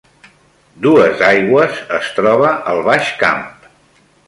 Duesaigües 0.85 1.77
es 1.99 2.09
troba 2.17 2.51
al 2.73 2.83
Baix 2.91 3.15
Camp 3.23 3.47